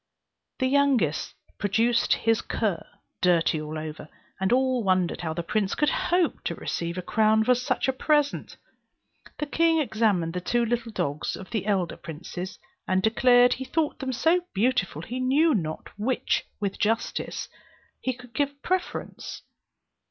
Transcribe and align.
The 0.57 0.65
youngest 0.65 1.35
produced 1.59 2.13
his 2.15 2.41
cur, 2.41 2.83
dirty 3.21 3.61
all 3.61 3.77
over, 3.77 4.09
and 4.39 4.51
all 4.51 4.83
wondered 4.83 5.21
how 5.21 5.35
the 5.35 5.43
prince 5.43 5.75
could 5.75 5.91
hope 5.91 6.43
to 6.45 6.55
receive 6.55 6.97
a 6.97 7.03
crown 7.03 7.43
for 7.43 7.53
such 7.53 7.87
a 7.87 7.93
present. 7.93 8.57
The 9.37 9.45
king 9.45 9.77
examined 9.79 10.33
the 10.33 10.41
two 10.41 10.65
little 10.65 10.91
dogs 10.91 11.35
of 11.35 11.51
the 11.51 11.67
elder 11.67 11.97
princes, 11.97 12.57
and 12.87 13.03
declared 13.03 13.53
he 13.53 13.63
thought 13.63 13.99
them 13.99 14.11
so 14.11 14.37
equally 14.37 14.47
beautiful 14.55 15.01
that 15.03 15.09
he 15.09 15.19
knew 15.19 15.53
not 15.53 15.85
to 15.85 15.91
which, 15.99 16.45
with 16.59 16.79
justice, 16.79 17.47
he 17.99 18.11
could 18.11 18.33
give 18.33 18.49
the 18.49 18.67
preference. 18.67 19.43